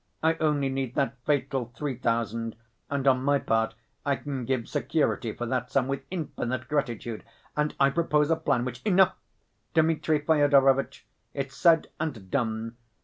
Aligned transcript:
I 0.23 0.33
only 0.37 0.67
need 0.67 0.95
that 0.95 1.13
fatal 1.27 1.71
three 1.77 1.95
thousand, 1.95 2.55
and 2.89 3.07
on 3.07 3.23
my 3.23 3.37
part 3.37 3.75
I 4.03 4.15
can 4.15 4.45
give 4.45 4.67
security 4.67 5.31
for 5.31 5.45
that 5.45 5.69
sum 5.69 5.87
with 5.87 6.01
infinite 6.09 6.67
gratitude, 6.67 7.23
and 7.55 7.75
I 7.79 7.91
propose 7.91 8.31
a 8.31 8.35
plan 8.35 8.65
which—" 8.65 8.81
"Enough, 8.83 9.13
Dmitri 9.75 10.21
Fyodorovitch, 10.21 11.05
it's 11.35 11.55
said 11.55 11.89
and 11.99 12.31
done." 12.31 12.77